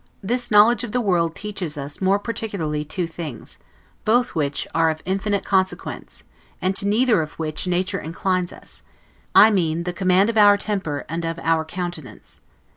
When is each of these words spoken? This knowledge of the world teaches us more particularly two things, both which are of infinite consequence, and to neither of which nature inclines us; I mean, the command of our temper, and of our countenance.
This 0.23 0.49
knowledge 0.49 0.83
of 0.83 0.93
the 0.93 0.99
world 0.99 1.35
teaches 1.35 1.77
us 1.77 2.01
more 2.01 2.17
particularly 2.17 2.83
two 2.83 3.05
things, 3.05 3.59
both 4.03 4.33
which 4.33 4.67
are 4.73 4.89
of 4.89 4.99
infinite 5.05 5.45
consequence, 5.45 6.23
and 6.59 6.75
to 6.75 6.87
neither 6.87 7.21
of 7.21 7.33
which 7.33 7.67
nature 7.67 7.99
inclines 7.99 8.51
us; 8.51 8.81
I 9.35 9.51
mean, 9.51 9.83
the 9.83 9.93
command 9.93 10.31
of 10.31 10.39
our 10.39 10.57
temper, 10.57 11.05
and 11.07 11.23
of 11.23 11.37
our 11.37 11.63
countenance. 11.63 12.41